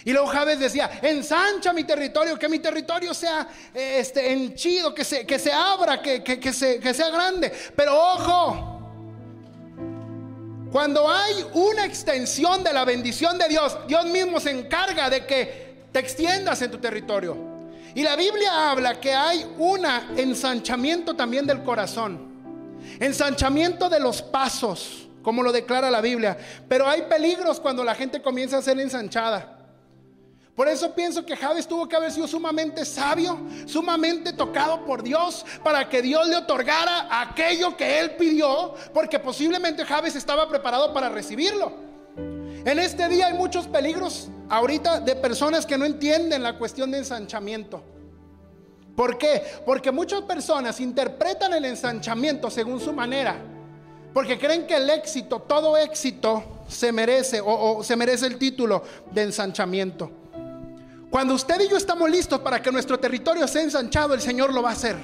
[0.05, 5.05] Y luego Javes decía, ensancha mi territorio, que mi territorio sea eh, este, henchido, que
[5.05, 7.53] se, que se abra, que, que, se, que sea grande.
[7.77, 8.81] Pero ojo,
[10.73, 15.85] cuando hay una extensión de la bendición de Dios, Dios mismo se encarga de que
[15.93, 17.37] te extiendas en tu territorio.
[17.95, 22.28] Y la Biblia habla que hay un ensanchamiento también del corazón.
[23.01, 26.37] Ensanchamiento de los pasos, como lo declara la Biblia.
[26.69, 29.59] Pero hay peligros cuando la gente comienza a ser ensanchada.
[30.59, 35.47] Por eso pienso que Javes tuvo que haber sido sumamente sabio, sumamente tocado por Dios,
[35.63, 41.11] para que Dios le otorgara aquello que él pidió, porque posiblemente Javes estaba preparado para
[41.11, 41.73] recibirlo.
[42.17, 46.99] En este día hay muchos peligros ahorita de personas que no entienden la cuestión de
[46.99, 47.85] ensanchamiento.
[48.99, 49.41] ¿Por qué?
[49.65, 53.37] Porque muchas personas interpretan el ensanchamiento según su manera.
[54.13, 58.83] Porque creen que el éxito, todo éxito, se merece o, se merece el título
[59.13, 60.11] de ensanchamiento.
[61.11, 64.63] Cuando usted y yo estamos listos para que nuestro territorio sea ensanchado, el Señor lo
[64.63, 64.97] va a hacer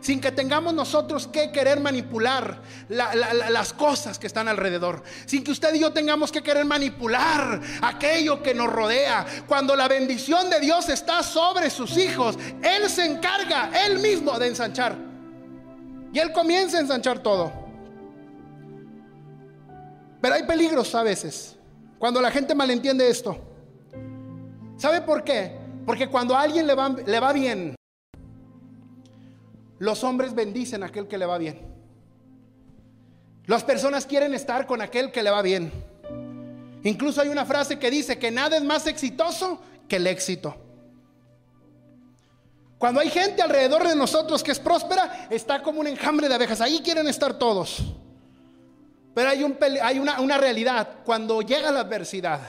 [0.00, 5.74] sin que tengamos nosotros que querer manipular las cosas que están alrededor, sin que usted
[5.74, 9.26] y yo tengamos que querer manipular aquello que nos rodea.
[9.46, 14.48] Cuando la bendición de Dios está sobre sus hijos, Él se encarga Él mismo de
[14.48, 14.96] ensanchar.
[16.12, 17.52] Y Él comienza a ensanchar todo.
[20.20, 21.56] Pero hay peligros a veces,
[21.98, 23.38] cuando la gente malentiende esto.
[24.76, 25.56] ¿Sabe por qué?
[25.86, 27.77] Porque cuando a alguien le va, le va bien,
[29.78, 31.60] los hombres bendicen a aquel que le va bien.
[33.46, 35.72] Las personas quieren estar con aquel que le va bien.
[36.82, 40.54] Incluso hay una frase que dice que nada es más exitoso que el éxito.
[42.78, 46.60] Cuando hay gente alrededor de nosotros que es próspera, está como un enjambre de abejas.
[46.60, 47.78] Ahí quieren estar todos.
[49.14, 50.98] Pero hay, un, hay una, una realidad.
[51.04, 52.40] Cuando llega la adversidad,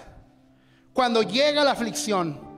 [0.93, 2.48] cuando llega la aflicción,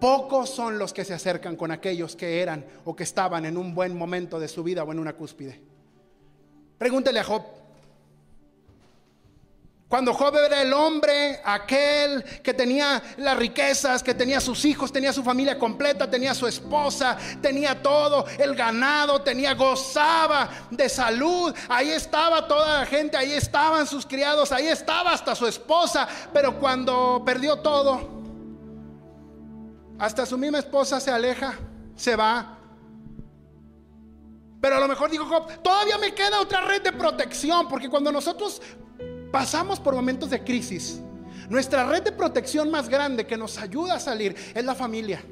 [0.00, 3.74] Pocos son los que se acercan con aquellos que eran o que estaban en un
[3.74, 5.60] buen momento de su vida o en una cúspide.
[6.78, 7.42] Pregúntele a Job.
[9.88, 15.12] Cuando Job era el hombre, aquel que tenía las riquezas, que tenía sus hijos, tenía
[15.12, 21.90] su familia completa, tenía su esposa, tenía todo, el ganado, tenía, gozaba de salud, ahí
[21.90, 27.22] estaba toda la gente, ahí estaban sus criados, ahí estaba hasta su esposa, pero cuando
[27.24, 28.23] perdió todo,
[29.98, 31.54] hasta su misma esposa se aleja,
[31.96, 32.58] se va.
[34.60, 38.10] Pero a lo mejor dijo Job, todavía me queda otra red de protección, porque cuando
[38.10, 38.62] nosotros
[39.30, 41.00] pasamos por momentos de crisis,
[41.48, 45.22] nuestra red de protección más grande que nos ayuda a salir es la familia.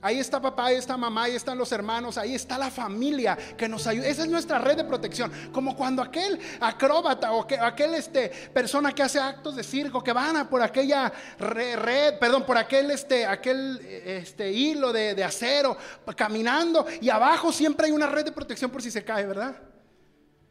[0.00, 3.68] Ahí está papá, ahí está mamá, ahí están los hermanos, ahí está la familia que
[3.68, 4.06] nos ayuda.
[4.06, 5.32] Esa es nuestra red de protección.
[5.52, 10.36] Como cuando aquel acróbata o aquel este, persona que hace actos de circo, que van
[10.36, 15.76] a por aquella red, perdón, por aquel, este, aquel este, hilo de, de acero,
[16.16, 19.56] caminando, y abajo siempre hay una red de protección por si se cae, ¿verdad?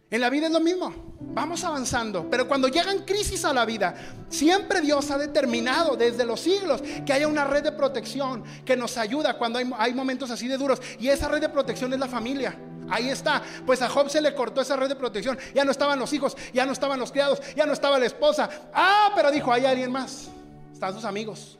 [0.09, 3.93] En la vida es lo mismo, vamos avanzando, pero cuando llegan crisis a la vida,
[4.29, 8.97] siempre Dios ha determinado desde los siglos que haya una red de protección que nos
[8.97, 10.81] ayuda cuando hay, momentos así de duros.
[10.97, 12.57] Y esa red de protección es la familia.
[12.89, 15.37] Ahí está, pues a Job se le cortó esa red de protección.
[15.53, 18.49] Ya no estaban los hijos, ya no estaban los criados, ya no estaba la esposa.
[18.73, 20.29] Ah, pero dijo, hay alguien más.
[20.71, 21.57] Están sus amigos.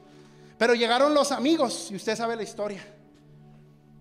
[0.57, 2.81] Pero llegaron los amigos y usted sabe la historia.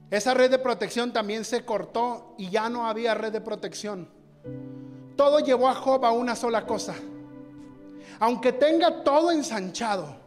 [0.08, 4.15] Esa red de protección también se cortó y ya no había red de protección.
[5.16, 6.94] Todo llevó a Job a una sola cosa.
[8.18, 10.25] Aunque tenga todo ensanchado,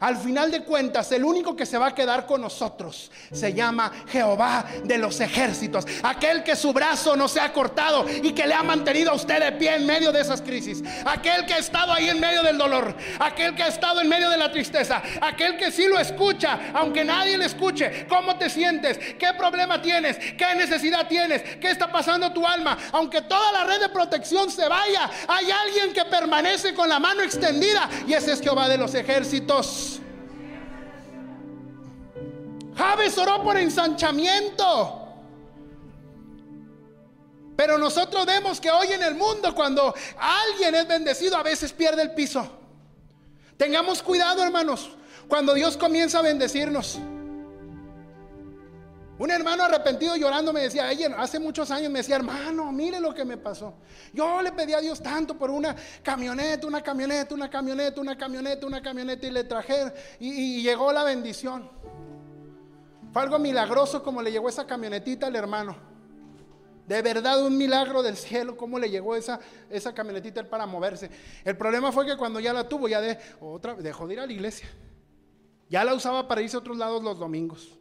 [0.00, 3.92] al final de cuentas, el único que se va a quedar con nosotros se llama
[4.08, 5.86] Jehová de los ejércitos.
[6.02, 9.42] Aquel que su brazo no se ha cortado y que le ha mantenido a usted
[9.42, 10.82] de pie en medio de esas crisis.
[11.04, 12.94] Aquel que ha estado ahí en medio del dolor.
[13.18, 15.02] Aquel que ha estado en medio de la tristeza.
[15.20, 18.06] Aquel que sí lo escucha, aunque nadie le escuche.
[18.08, 18.98] ¿Cómo te sientes?
[19.18, 20.18] ¿Qué problema tienes?
[20.18, 21.42] ¿Qué necesidad tienes?
[21.58, 22.76] ¿Qué está pasando tu alma?
[22.92, 27.22] Aunque toda la red de protección se vaya, hay alguien que permanece con la mano
[27.22, 29.73] extendida y ese es Jehová de los ejércitos.
[32.76, 35.00] Javes oró por ensanchamiento.
[37.56, 42.02] Pero nosotros vemos que hoy en el mundo cuando alguien es bendecido a veces pierde
[42.02, 42.46] el piso.
[43.56, 44.90] Tengamos cuidado hermanos
[45.28, 46.98] cuando Dios comienza a bendecirnos.
[49.16, 53.24] Un hermano arrepentido llorando me decía, hace muchos años me decía, hermano, mire lo que
[53.24, 53.74] me pasó.
[54.12, 58.66] Yo le pedí a Dios tanto por una camioneta, una camioneta, una camioneta, una camioneta,
[58.66, 61.70] una camioneta y le traje y llegó la bendición.
[63.12, 65.76] Fue algo milagroso como le llegó esa camionetita al hermano.
[66.88, 69.38] De verdad, un milagro del cielo, cómo le llegó esa,
[69.70, 71.08] esa camionetita para moverse.
[71.44, 74.68] El problema fue que cuando ya la tuvo, ya dejó de ir a la iglesia.
[75.70, 77.78] Ya la usaba para irse a otros lados los domingos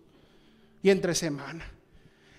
[0.84, 1.66] y entre semana.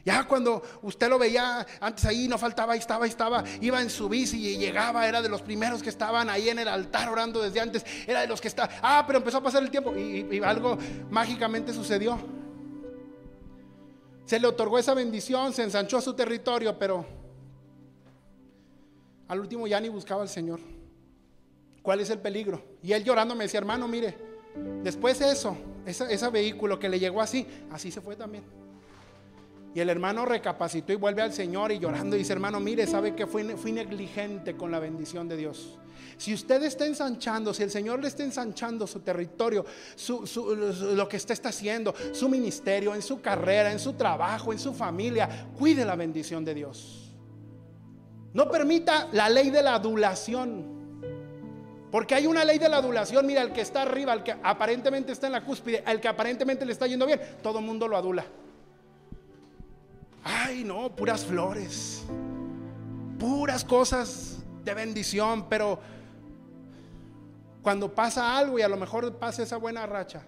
[0.05, 3.89] Ya cuando usted lo veía, antes ahí no faltaba, ahí estaba, ahí estaba, iba en
[3.89, 7.41] su bici y llegaba, era de los primeros que estaban ahí en el altar orando
[7.41, 10.41] desde antes, era de los que está, ah, pero empezó a pasar el tiempo y
[10.45, 10.77] algo
[11.11, 12.19] mágicamente sucedió.
[14.27, 17.07] Se le otorgó esa bendición, se ensanchó su territorio, pero
[19.29, 20.61] al último ya ni buscaba al Señor.
[21.83, 22.63] ¿Cuál es el peligro?
[22.83, 24.17] Y él llorando me decía, hermano, mire,
[24.83, 28.45] después de eso, ese vehículo que le llegó así, así se fue también.
[29.75, 33.27] Y el hermano recapacitó y vuelve al Señor y llorando dice, hermano, mire, sabe que
[33.27, 35.79] fui, negligente con la bendición de Dios.
[36.17, 39.65] Si usted está ensanchando, si el Señor le está ensanchando su territorio,
[40.95, 44.73] lo que usted está haciendo, su ministerio, en su carrera, en su trabajo, en su
[44.73, 47.13] familia, cuide la bendición de Dios.
[48.33, 50.74] No permita la ley de la adulación.
[51.95, 53.25] Porque hay una ley de la adulación.
[53.25, 56.67] Mira, el que está arriba, el que aparentemente está en la cúspide, el que aparentemente
[56.67, 58.27] le está yendo bien, todo el mundo lo adula.
[60.25, 62.03] Ay, no, puras flores,
[63.17, 65.79] puras cosas de bendición, pero
[67.63, 70.25] cuando pasa algo y a lo mejor pasa esa buena racha,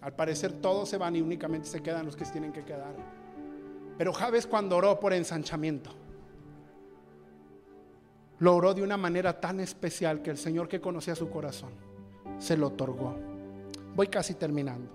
[0.00, 2.96] al parecer todos se van y únicamente se quedan los que tienen que quedar.
[3.96, 5.92] Pero Javes cuando oró por ensanchamiento,
[8.38, 11.70] lo oró de una manera tan especial que el Señor que conocía su corazón
[12.38, 13.14] se lo otorgó.
[13.94, 14.90] Voy casi terminando.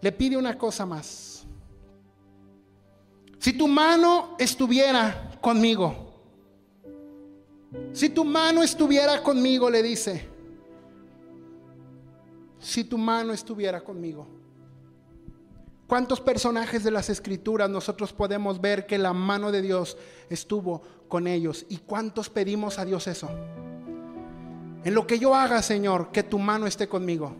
[0.00, 1.44] Le pide una cosa más.
[3.38, 6.06] Si tu mano estuviera conmigo,
[7.92, 10.28] si tu mano estuviera conmigo, le dice,
[12.58, 14.26] si tu mano estuviera conmigo.
[15.86, 19.96] ¿Cuántos personajes de las escrituras nosotros podemos ver que la mano de Dios
[20.28, 21.66] estuvo con ellos?
[21.68, 23.30] ¿Y cuántos pedimos a Dios eso?
[24.84, 27.36] En lo que yo haga, Señor, que tu mano esté conmigo.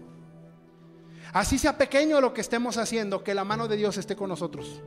[1.33, 4.83] Así sea pequeño lo que estemos haciendo, que la mano de Dios esté con nosotros.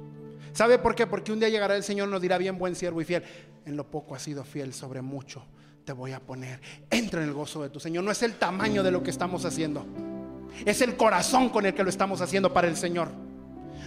[0.51, 1.07] ¿Sabe por qué?
[1.07, 3.23] Porque un día llegará el Señor nos dirá, bien buen siervo y fiel,
[3.65, 5.43] en lo poco has sido fiel, sobre mucho
[5.89, 6.61] te voy a poner.
[6.91, 8.03] Entra en el gozo de tu Señor.
[8.03, 9.87] No es el tamaño de lo que estamos haciendo,
[10.63, 13.09] es el corazón con el que lo estamos haciendo para el Señor.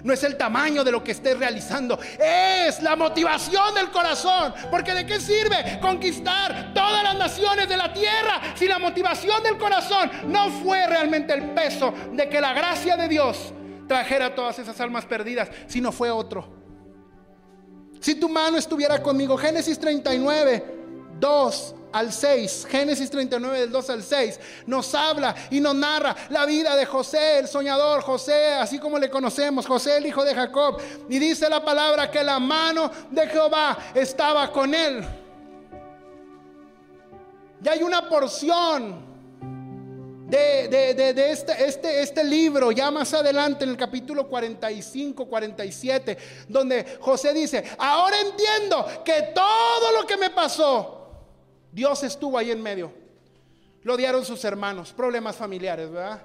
[0.02, 4.52] No es el tamaño de lo que estés realizando, es la motivación del corazón.
[4.70, 9.58] Porque de qué sirve conquistar todas las naciones de la tierra si la motivación del
[9.58, 13.52] corazón no fue realmente el peso de que la gracia de Dios
[13.86, 16.62] trajera todas esas almas perdidas, si no fue otro.
[18.00, 20.81] Si tu mano estuviera conmigo, Génesis 39,
[21.22, 26.44] 2 al 6, Génesis 39 del 2 al 6, nos habla y nos narra la
[26.44, 30.80] vida de José, el soñador, José, así como le conocemos, José el hijo de Jacob.
[31.08, 35.04] Y dice la palabra que la mano de Jehová estaba con él.
[37.64, 39.12] Y hay una porción
[40.28, 47.32] de, este, este, este libro, ya más adelante en el capítulo 45, 47, donde José
[47.32, 51.01] dice, ahora entiendo que todo lo que me pasó,
[51.72, 52.92] Dios estuvo ahí en medio.
[53.82, 56.22] Lo odiaron sus hermanos, problemas familiares, ¿verdad?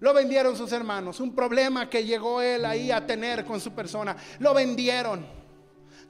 [0.00, 4.16] Lo vendieron sus hermanos, un problema que llegó él ahí a tener con su persona.
[4.40, 5.24] Lo vendieron.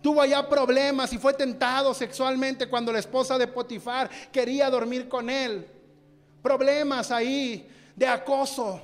[0.01, 5.29] Tuvo allá problemas y fue tentado sexualmente cuando la esposa de Potifar quería dormir con
[5.29, 5.75] él
[6.45, 8.83] problemas ahí de acoso.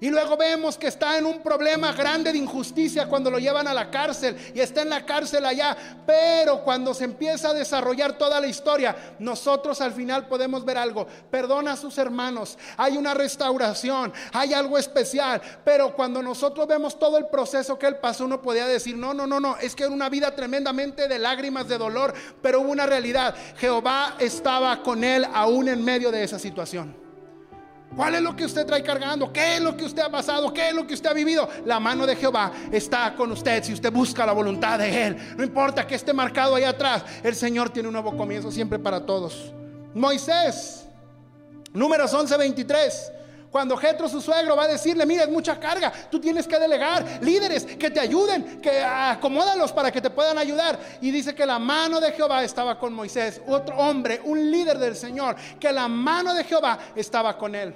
[0.00, 3.74] Y luego vemos que está en un problema grande de injusticia cuando lo llevan a
[3.74, 5.76] la cárcel y está en la cárcel allá.
[6.06, 11.06] Pero cuando se empieza a desarrollar toda la historia, nosotros al final podemos ver algo.
[11.30, 15.40] Perdona a sus hermanos, hay una restauración, hay algo especial.
[15.64, 19.26] Pero cuando nosotros vemos todo el proceso que él pasó, uno podía decir, no, no,
[19.26, 22.86] no, no, es que era una vida tremendamente de lágrimas, de dolor, pero hubo una
[22.86, 23.34] realidad.
[23.56, 27.07] Jehová estaba con él aún en medio de esa situación.
[27.96, 29.32] ¿Cuál es lo que usted trae cargando?
[29.32, 30.52] ¿Qué es lo que usted ha pasado?
[30.52, 31.48] ¿Qué es lo que usted ha vivido?
[31.64, 35.16] La mano de Jehová está con usted si usted busca la voluntad de Él.
[35.36, 37.02] No importa que esté marcado ahí atrás.
[37.22, 39.52] El Señor tiene un nuevo comienzo siempre para todos.
[39.94, 40.86] Moisés,
[41.72, 43.12] números 11, 23.
[43.50, 47.04] Cuando Jetro, su suegro, va a decirle, mira, es mucha carga, tú tienes que delegar
[47.22, 50.78] líderes que te ayuden, que acomódalos para que te puedan ayudar.
[51.00, 54.96] Y dice que la mano de Jehová estaba con Moisés, otro hombre, un líder del
[54.96, 57.74] Señor, que la mano de Jehová estaba con él.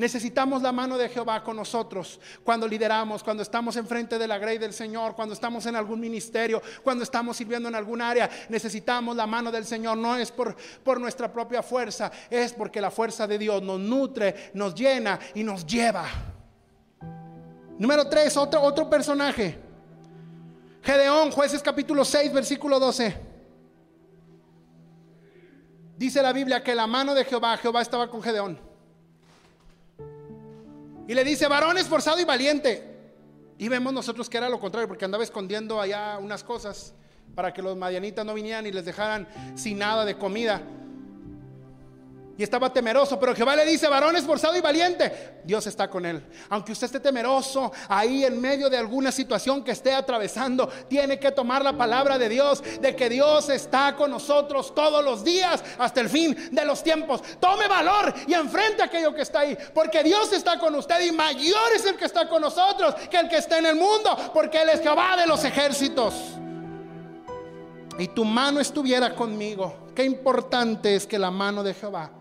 [0.00, 4.56] Necesitamos la mano de Jehová con nosotros cuando lideramos, cuando estamos enfrente de la grey
[4.56, 8.30] del Señor, cuando estamos en algún ministerio, cuando estamos sirviendo en algún área.
[8.48, 9.98] Necesitamos la mano del Señor.
[9.98, 14.50] No es por, por nuestra propia fuerza, es porque la fuerza de Dios nos nutre,
[14.54, 16.06] nos llena y nos lleva.
[17.78, 19.58] Número 3, otro, otro personaje.
[20.82, 23.20] Gedeón, jueces capítulo 6, versículo 12.
[25.98, 28.69] Dice la Biblia que la mano de Jehová, Jehová estaba con Gedeón.
[31.10, 32.84] Y le dice, varón esforzado y valiente.
[33.58, 36.94] Y vemos nosotros que era lo contrario, porque andaba escondiendo allá unas cosas
[37.34, 40.62] para que los madianitas no vinieran y les dejaran sin nada de comida
[42.40, 46.24] y estaba temeroso, pero Jehová le dice, varón esforzado y valiente, Dios está con él.
[46.48, 51.32] Aunque usted esté temeroso ahí en medio de alguna situación que esté atravesando, tiene que
[51.32, 56.00] tomar la palabra de Dios, de que Dios está con nosotros todos los días hasta
[56.00, 57.20] el fin de los tiempos.
[57.38, 61.72] Tome valor y enfrente aquello que está ahí, porque Dios está con usted y mayor
[61.76, 64.70] es el que está con nosotros que el que está en el mundo, porque Él
[64.70, 66.14] es Jehová de los ejércitos.
[67.98, 69.90] Y tu mano estuviera conmigo.
[69.94, 72.12] Qué importante es que la mano de Jehová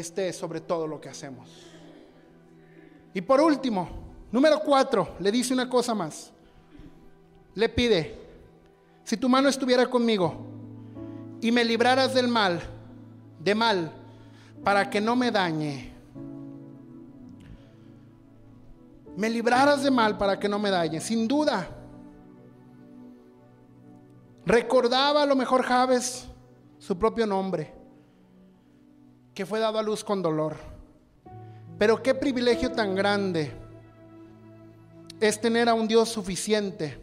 [0.00, 1.48] esté sobre todo lo que hacemos.
[3.14, 3.88] Y por último,
[4.30, 6.32] número cuatro, le dice una cosa más.
[7.54, 8.14] Le pide,
[9.04, 10.34] si tu mano estuviera conmigo
[11.40, 12.60] y me libraras del mal,
[13.40, 13.92] de mal,
[14.62, 15.92] para que no me dañe.
[19.16, 21.68] Me libraras de mal para que no me dañe, sin duda.
[24.44, 26.26] Recordaba a lo mejor Javes
[26.78, 27.77] su propio nombre
[29.38, 30.56] que fue dado a luz con dolor.
[31.78, 33.52] Pero qué privilegio tan grande
[35.20, 37.00] es tener a un Dios suficiente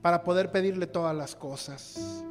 [0.00, 2.22] para poder pedirle todas las cosas.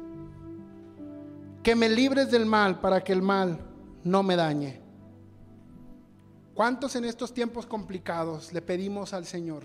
[1.62, 3.60] Que me libres del mal para que el mal
[4.04, 4.80] no me dañe.
[6.54, 9.64] ¿Cuántos en estos tiempos complicados le pedimos al Señor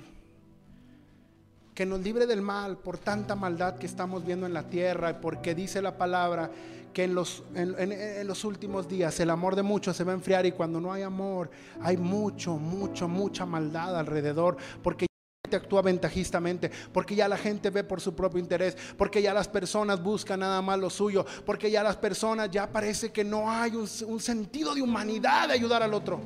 [1.75, 5.19] que nos libre del mal por tanta maldad que estamos viendo en la tierra?
[5.19, 6.49] Porque dice la palabra
[6.93, 10.45] que en los, en, los últimos días el amor de muchos se va a enfriar
[10.45, 15.05] y cuando no hay amor hay mucho, mucho, mucha maldad alrededor porque
[15.51, 20.01] actúa ventajistamente, porque ya la gente ve por su propio interés, porque ya las personas
[20.01, 23.87] buscan nada más lo suyo, porque ya las personas ya parece que no hay un,
[24.07, 26.19] un sentido de humanidad de ayudar al otro.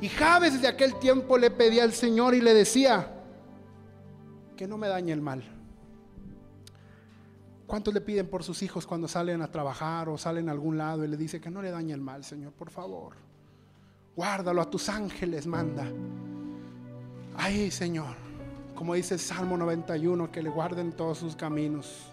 [0.00, 3.17] Y Javes desde aquel tiempo le pedía al Señor y le decía
[4.58, 5.42] que no me dañe el mal
[7.68, 11.04] ¿Cuántos le piden por sus hijos cuando salen a trabajar o salen a algún lado
[11.04, 13.12] y le dice que no le dañe el mal, Señor, por favor?
[14.16, 15.86] Guárdalo a tus ángeles, manda.
[17.36, 18.16] Ay, Señor,
[18.74, 22.10] como dice el Salmo 91, que le guarden todos sus caminos.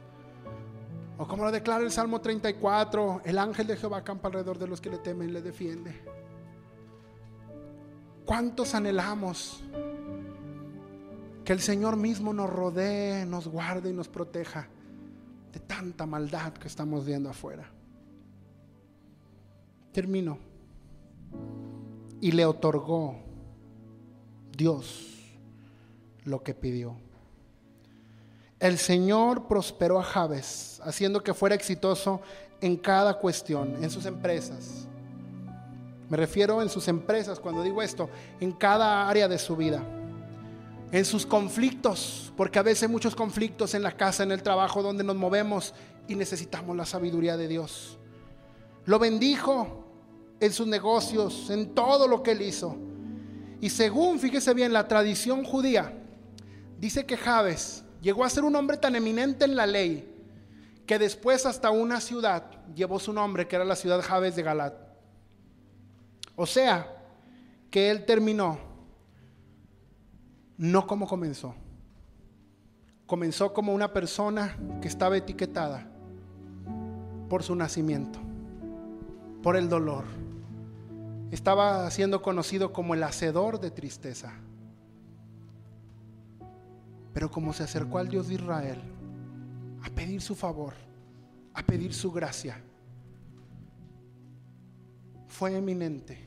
[1.17, 4.81] O como lo declara el Salmo 34, el ángel de Jehová campa alrededor de los
[4.81, 6.01] que le temen y le defiende.
[8.25, 9.63] ¿Cuántos anhelamos
[11.45, 14.67] que el Señor mismo nos rodee, nos guarde y nos proteja?
[15.59, 17.65] tanta maldad que estamos viendo afuera.
[19.91, 20.37] Termino.
[22.21, 23.15] Y le otorgó
[24.55, 25.35] Dios
[26.23, 26.95] lo que pidió.
[28.59, 32.21] El Señor prosperó a Jabes, haciendo que fuera exitoso
[32.61, 34.87] en cada cuestión, en sus empresas.
[36.09, 39.83] Me refiero en sus empresas, cuando digo esto, en cada área de su vida.
[40.95, 44.81] En sus conflictos, porque a veces hay muchos conflictos en la casa, en el trabajo,
[44.81, 45.73] donde nos movemos
[46.07, 47.97] y necesitamos la sabiduría de Dios.
[48.85, 49.83] Lo bendijo
[50.39, 52.77] en sus negocios, en todo lo que él hizo.
[53.59, 56.01] Y según, fíjese bien, la tradición judía,
[56.79, 60.09] dice que Jabes llegó a ser un hombre tan eminente en la ley
[60.87, 64.75] que después hasta una ciudad llevó su nombre, que era la ciudad Jabes de Galat.
[66.37, 66.89] O sea,
[67.69, 68.74] que él terminó
[70.57, 71.55] no como comenzó.
[73.05, 75.87] Comenzó como una persona que estaba etiquetada
[77.29, 78.19] por su nacimiento,
[79.43, 80.05] por el dolor.
[81.31, 84.33] Estaba siendo conocido como el hacedor de tristeza.
[87.13, 88.81] Pero como se acercó al Dios de Israel
[89.83, 90.73] a pedir su favor,
[91.53, 92.61] a pedir su gracia,
[95.27, 96.17] fue eminente.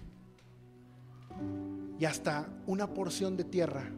[1.98, 3.90] Y hasta una porción de tierra,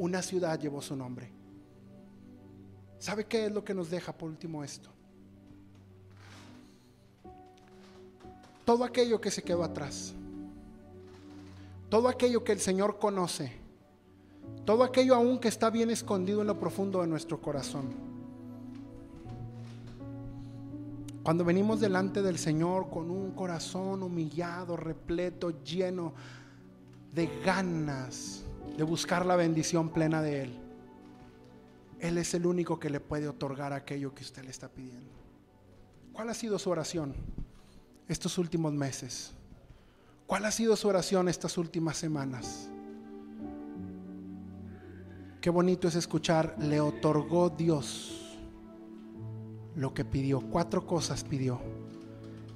[0.00, 1.30] una ciudad llevó su nombre.
[2.98, 4.88] ¿Sabe qué es lo que nos deja por último esto?
[8.64, 10.14] Todo aquello que se quedó atrás,
[11.90, 13.52] todo aquello que el Señor conoce,
[14.64, 17.90] todo aquello aún que está bien escondido en lo profundo de nuestro corazón.
[21.22, 26.14] Cuando venimos delante del Señor con un corazón humillado, repleto, lleno
[27.12, 28.44] de ganas
[28.76, 30.58] de buscar la bendición plena de Él,
[31.98, 35.10] Él es el único que le puede otorgar aquello que usted le está pidiendo.
[36.12, 37.14] ¿Cuál ha sido su oración
[38.08, 39.32] estos últimos meses?
[40.26, 42.68] ¿Cuál ha sido su oración estas últimas semanas?
[45.40, 48.38] Qué bonito es escuchar, le otorgó Dios
[49.74, 50.40] lo que pidió.
[50.40, 51.60] Cuatro cosas pidió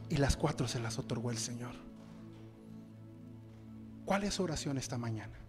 [0.08, 1.74] y las cuatro se las otorgó el Señor.
[4.04, 5.43] ¿Cuál es su oración esta mañana?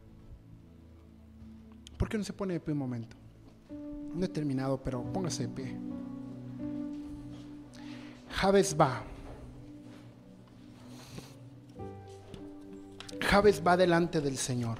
[1.97, 3.15] ¿Por qué no se pone de pie un momento?
[4.13, 5.77] No he terminado, pero póngase de pie.
[8.29, 9.03] Javes va.
[13.21, 14.79] Javes va delante del Señor.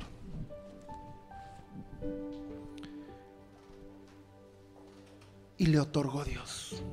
[5.58, 6.84] y le otorgó Dios.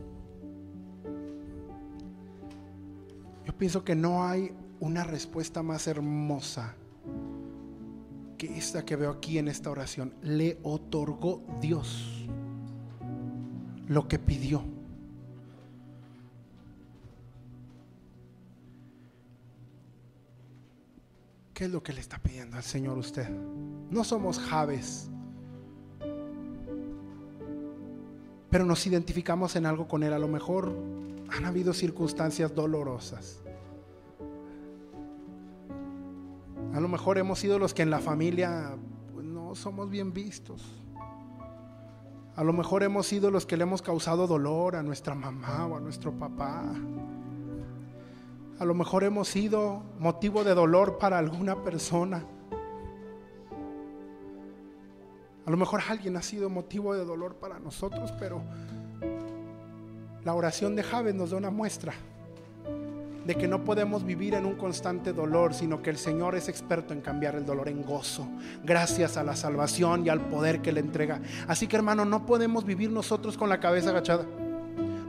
[3.44, 6.76] Yo pienso que no hay una respuesta más hermosa
[8.42, 10.14] que esta que veo aquí en esta oración.
[10.20, 12.26] Le otorgó Dios
[13.86, 14.64] lo que pidió.
[21.54, 23.28] ¿Qué es lo que le está pidiendo al Señor usted?
[23.90, 25.08] No somos Javes
[28.50, 30.12] pero nos identificamos en algo con Él.
[30.12, 30.74] A lo mejor
[31.30, 33.41] han habido circunstancias dolorosas.
[36.74, 38.76] A lo mejor hemos sido los que en la familia
[39.12, 40.62] pues, no somos bien vistos.
[42.34, 45.76] A lo mejor hemos sido los que le hemos causado dolor a nuestra mamá o
[45.76, 46.64] a nuestro papá.
[48.58, 52.24] A lo mejor hemos sido motivo de dolor para alguna persona.
[55.44, 58.40] A lo mejor alguien ha sido motivo de dolor para nosotros, pero
[60.24, 61.92] la oración de Javes nos da una muestra
[63.26, 66.92] de que no podemos vivir en un constante dolor, sino que el Señor es experto
[66.92, 68.28] en cambiar el dolor en gozo,
[68.64, 71.20] gracias a la salvación y al poder que le entrega.
[71.48, 74.26] Así que hermano, no podemos vivir nosotros con la cabeza agachada.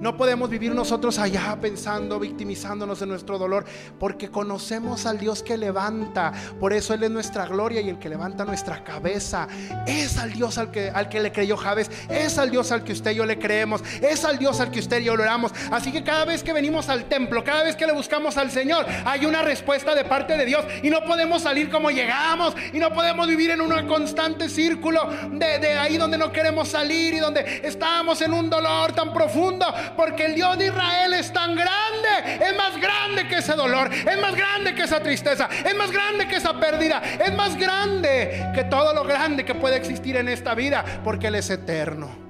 [0.03, 3.63] No podemos vivir nosotros allá pensando, victimizándonos de nuestro dolor,
[3.97, 6.33] porque conocemos al Dios que levanta.
[6.59, 9.47] Por eso Él es nuestra gloria y el que levanta nuestra cabeza.
[9.87, 11.89] Es al Dios al que, al que le creyó Javes.
[12.09, 13.81] Es al Dios al que usted y yo le creemos.
[14.01, 15.53] Es al Dios al que usted y yo le oramos.
[15.71, 18.85] Así que cada vez que venimos al templo, cada vez que le buscamos al Señor,
[19.05, 20.65] hay una respuesta de parte de Dios.
[20.83, 22.55] Y no podemos salir como llegamos.
[22.73, 27.13] Y no podemos vivir en un constante círculo de, de ahí donde no queremos salir
[27.13, 31.55] y donde estamos en un dolor tan profundo porque el Dios de Israel es tan
[31.55, 35.91] grande, es más grande que ese dolor, es más grande que esa tristeza, es más
[35.91, 40.29] grande que esa pérdida, es más grande que todo lo grande que puede existir en
[40.29, 42.23] esta vida, porque Él es eterno.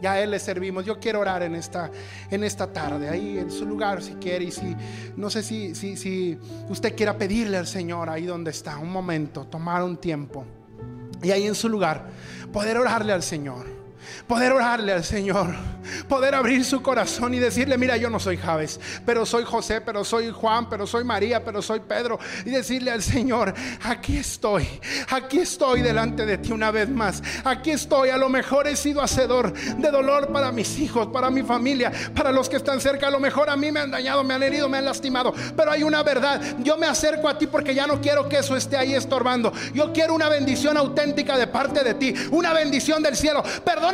[0.00, 0.84] Ya a Él le servimos.
[0.84, 1.90] Yo quiero orar en esta,
[2.30, 4.44] en esta tarde, ahí en su lugar, si quiere.
[4.44, 4.76] Y si,
[5.16, 9.46] no sé si, si, si usted quiera pedirle al Señor ahí donde está, un momento,
[9.46, 10.44] tomar un tiempo.
[11.22, 12.06] Y ahí en su lugar,
[12.52, 13.77] poder orarle al Señor.
[14.26, 15.54] Poder orarle al Señor.
[16.08, 20.04] Poder abrir su corazón y decirle, mira, yo no soy Javes, pero soy José, pero
[20.04, 22.18] soy Juan, pero soy María, pero soy Pedro.
[22.44, 24.68] Y decirle al Señor, aquí estoy,
[25.10, 27.22] aquí estoy delante de ti una vez más.
[27.44, 31.42] Aquí estoy, a lo mejor he sido hacedor de dolor para mis hijos, para mi
[31.42, 33.08] familia, para los que están cerca.
[33.08, 35.32] A lo mejor a mí me han dañado, me han herido, me han lastimado.
[35.56, 38.56] Pero hay una verdad, yo me acerco a ti porque ya no quiero que eso
[38.56, 39.52] esté ahí estorbando.
[39.72, 43.42] Yo quiero una bendición auténtica de parte de ti, una bendición del cielo.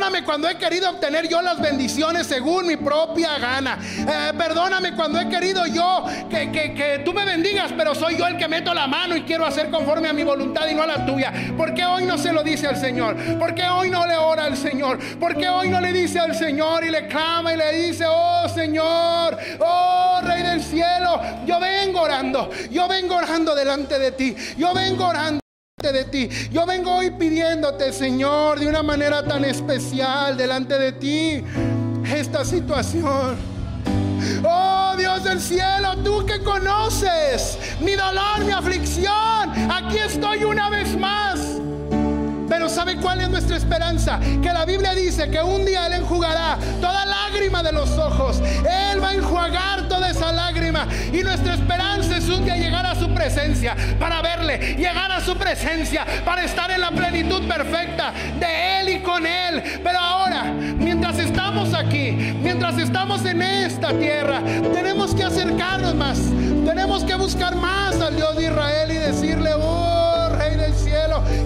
[0.05, 3.79] Perdóname cuando he querido obtener yo las bendiciones según mi propia gana.
[4.07, 8.37] Eh, perdóname cuando he querido yo que, que, tú me bendigas, pero soy yo el
[8.37, 11.07] que meto la mano y quiero hacer conforme a mi voluntad y no a la
[11.07, 11.33] tuya.
[11.57, 13.15] ¿Por qué hoy no se lo dice al Señor?
[13.39, 14.99] ¿Por qué hoy no le ora al Señor?
[15.17, 18.47] ¿Por qué hoy no le dice al Señor y le clama y le dice, oh
[18.47, 24.71] Señor, oh Rey del cielo, yo vengo orando, yo vengo orando delante de ti, yo
[24.71, 25.44] vengo orando
[25.91, 26.29] de ti.
[26.51, 31.43] Yo vengo hoy pidiéndote, Señor, de una manera tan especial delante de ti,
[32.13, 33.35] esta situación.
[34.43, 40.97] Oh Dios del cielo, tú que conoces mi dolor, mi aflicción, aquí estoy una vez
[40.97, 41.61] más.
[42.47, 44.19] Pero ¿sabe cuál es nuestra esperanza?
[44.41, 48.39] Que la Biblia dice que un día Él enjugará toda lágrima de los ojos.
[48.39, 50.87] Él va a enjuagar toda esa lágrima.
[51.11, 54.75] Y nuestra esperanza es un día llegar a su presencia para verle.
[54.75, 59.81] Llegar a su presencia para estar en la plenitud perfecta de Él y con Él.
[59.83, 60.43] Pero ahora,
[60.77, 64.41] mientras estamos aquí, mientras estamos en esta tierra,
[64.73, 66.19] tenemos que acercarnos más.
[66.65, 69.94] Tenemos que buscar más al Dios de Israel y decirle, oh,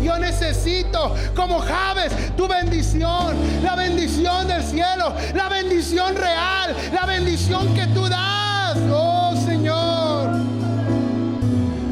[0.02, 7.74] Yo necesito, como Javes, tu bendición, la bendición del cielo, la bendición real, la bendición
[7.74, 8.78] que tú das.
[8.92, 10.30] Oh Señor.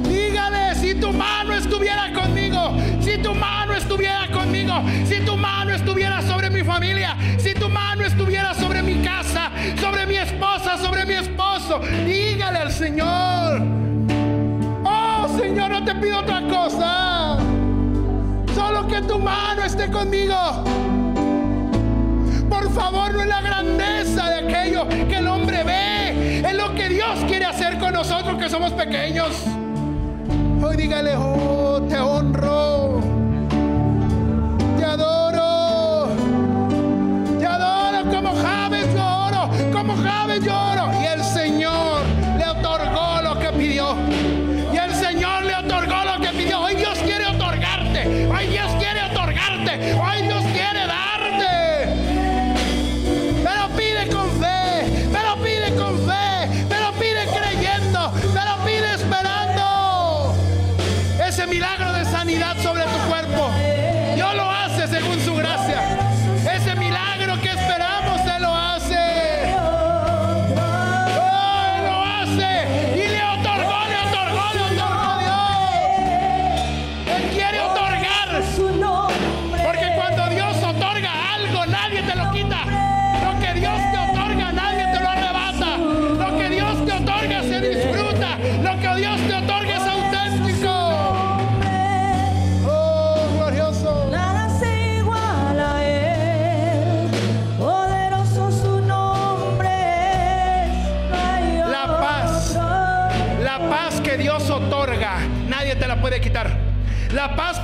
[0.03, 4.73] Dígale, si tu mano estuviera conmigo, si tu mano estuviera conmigo,
[5.07, 10.05] si tu mano estuviera sobre mi familia, si tu mano estuviera sobre mi casa, sobre
[10.05, 13.77] mi esposa, sobre mi esposo, dígale al Señor.
[15.37, 17.46] Señor, no te pido otra cosa.
[18.57, 20.33] Solo que tu mano esté conmigo.
[22.49, 26.39] Por favor, no es la grandeza de aquello que el hombre ve.
[26.39, 29.43] Es lo que Dios quiere hacer con nosotros que somos pequeños.
[30.59, 33.16] Hoy dígale, oh, te honro.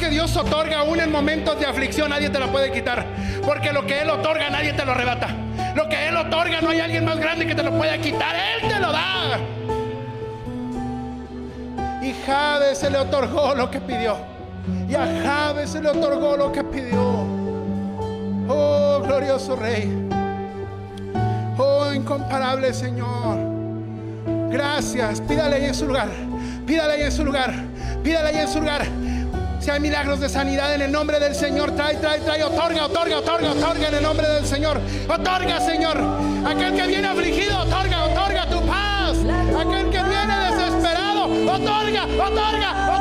[0.04, 3.06] Que Dios otorga aún en momentos de aflicción nadie te la puede quitar.
[3.46, 5.30] Porque lo que Él otorga nadie te lo arrebata.
[5.76, 8.36] Lo que Él otorga no hay alguien más grande que te lo pueda quitar.
[8.36, 9.40] Él te lo da.
[12.02, 14.18] Y Jade se le otorgó lo que pidió.
[14.90, 17.26] Y a Jade se le otorgó lo que pidió.
[18.50, 19.90] Oh, glorioso Rey.
[21.58, 23.38] Oh, incomparable Señor.
[24.50, 25.22] Gracias.
[25.22, 26.10] Pídale ahí en su lugar.
[26.66, 27.54] Pídale ahí en su lugar.
[28.04, 28.86] Pídale ahí en su lugar.
[29.64, 33.20] Si hay milagros de sanidad en el nombre del Señor, trae, trae, trae, otorga, otorga,
[33.20, 34.82] otorga, otorga en el nombre del Señor.
[35.08, 36.04] Otorga, Señor.
[36.46, 39.18] Aquel que viene afligido, otorga, otorga tu paz.
[39.58, 42.93] Aquel que viene desesperado, otorga, otorga,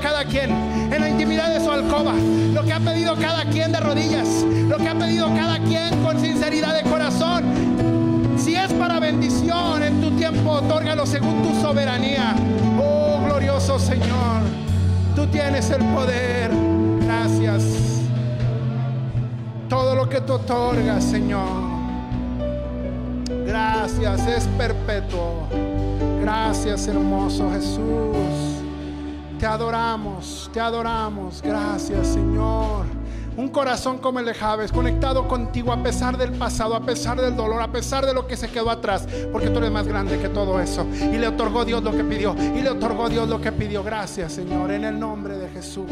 [0.00, 0.50] cada quien
[0.92, 2.14] en la intimidad de su alcoba,
[2.54, 4.28] lo que ha pedido cada quien de rodillas,
[4.68, 7.44] lo que ha pedido cada quien con sinceridad de corazón.
[8.36, 12.34] Si es para bendición en tu tiempo, otórgalo según tu soberanía.
[12.80, 14.42] Oh, glorioso Señor,
[15.16, 16.50] tú tienes el poder.
[17.04, 17.62] Gracias.
[19.68, 21.72] Todo lo que tú otorgas, Señor.
[23.46, 25.48] Gracias, es perpetuo.
[26.20, 28.51] Gracias, hermoso Jesús.
[29.42, 31.42] Te adoramos, te adoramos.
[31.42, 32.86] Gracias, Señor.
[33.36, 37.34] Un corazón como el de Javes, conectado contigo a pesar del pasado, a pesar del
[37.34, 40.28] dolor, a pesar de lo que se quedó atrás, porque tú eres más grande que
[40.28, 40.86] todo eso.
[40.94, 43.82] Y le otorgó Dios lo que pidió, y le otorgó Dios lo que pidió.
[43.82, 45.90] Gracias, Señor, en el nombre de Jesús.